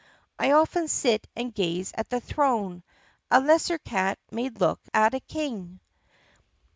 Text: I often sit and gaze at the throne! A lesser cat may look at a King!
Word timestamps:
I 0.39 0.53
often 0.53 0.87
sit 0.87 1.27
and 1.35 1.53
gaze 1.53 1.93
at 1.95 2.09
the 2.09 2.19
throne! 2.19 2.81
A 3.29 3.39
lesser 3.39 3.77
cat 3.77 4.17
may 4.31 4.49
look 4.49 4.81
at 4.95 5.13
a 5.13 5.19
King! 5.19 5.79